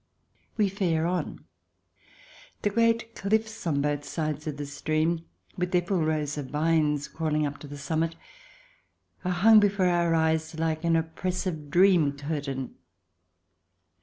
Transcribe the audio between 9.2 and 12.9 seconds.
are hung before our eyes like an oppres sive dream curtain.